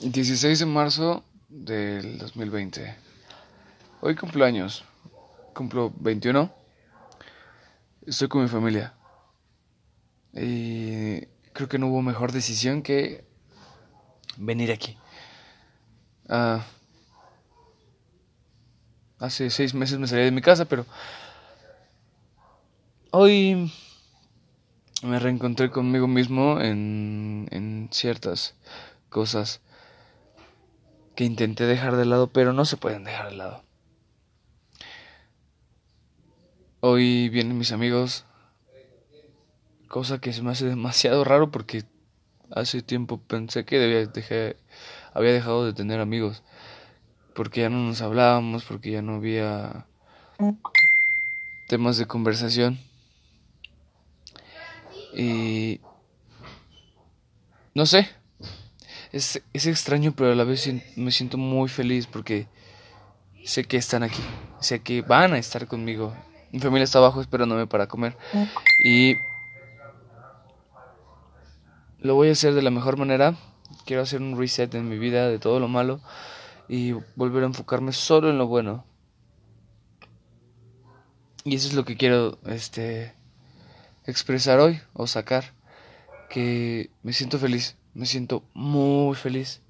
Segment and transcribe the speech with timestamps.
[0.00, 2.96] 16 de marzo del 2020.
[4.00, 4.82] Hoy cumplo años.
[5.54, 6.50] Cumplo 21.
[8.06, 8.94] Estoy con mi familia.
[10.32, 11.20] Y
[11.52, 13.26] creo que no hubo mejor decisión que
[14.38, 14.96] venir aquí.
[16.30, 16.64] Ah,
[19.18, 20.86] hace seis meses me salí de mi casa, pero
[23.10, 23.70] hoy
[25.02, 28.54] me reencontré conmigo mismo en, en ciertas
[29.10, 29.60] cosas
[31.14, 33.62] que intenté dejar de lado, pero no se pueden dejar de lado.
[36.80, 38.24] Hoy vienen mis amigos,
[39.88, 41.84] cosa que se me hace demasiado raro porque
[42.50, 44.10] hace tiempo pensé que debía
[45.12, 46.42] había dejado de tener amigos,
[47.34, 49.86] porque ya no nos hablábamos, porque ya no había
[51.68, 52.78] temas de conversación.
[55.14, 55.80] Y
[57.74, 58.08] no sé,
[59.12, 62.46] es, es extraño, pero a la vez me siento muy feliz porque
[63.44, 64.22] sé que están aquí,
[64.60, 66.14] sé que van a estar conmigo.
[66.52, 68.16] Mi familia está abajo esperándome para comer
[68.84, 69.14] y
[72.00, 73.34] lo voy a hacer de la mejor manera.
[73.86, 76.00] Quiero hacer un reset en mi vida de todo lo malo
[76.68, 78.84] y volver a enfocarme solo en lo bueno.
[81.44, 83.14] Y eso es lo que quiero este
[84.06, 85.52] expresar hoy o sacar
[86.30, 89.60] que me siento feliz me siento muy feliz.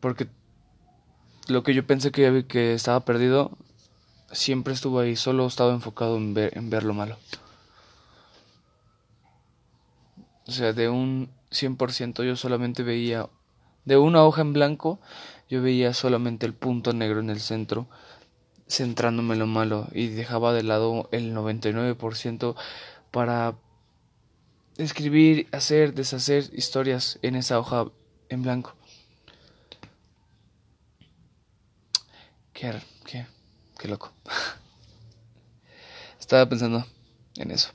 [0.00, 0.28] Porque
[1.48, 3.56] lo que yo pensé que, que estaba perdido
[4.30, 7.16] siempre estuvo ahí, solo estaba enfocado en ver, en ver lo malo.
[10.46, 13.28] O sea, de un 100% yo solamente veía,
[13.84, 15.00] de una hoja en blanco,
[15.48, 17.88] yo veía solamente el punto negro en el centro,
[18.68, 22.54] centrándome en lo malo y dejaba de lado el 99%
[23.10, 23.56] para
[24.76, 27.86] escribir, hacer, deshacer historias en esa hoja
[28.28, 28.74] en blanco.
[32.52, 33.26] Qué, qué,
[33.78, 34.12] qué loco.
[36.20, 36.84] Estaba pensando
[37.36, 37.70] en eso.